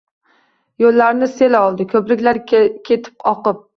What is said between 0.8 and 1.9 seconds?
Yo‘llarni sellar oldi,